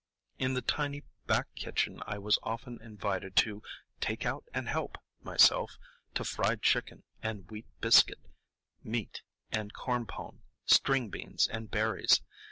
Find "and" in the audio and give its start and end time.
4.51-4.67, 7.21-7.47, 9.51-9.73, 11.47-11.69